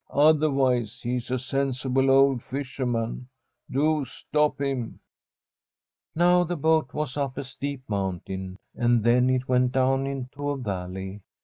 [0.15, 3.27] Otherwise he is a sensible old fisher man.
[3.69, 4.99] Do stop him!
[5.53, 10.57] * Now the boat >K*as up a steep mountain, and then it went down into a
[10.57, 11.21] ^'alley.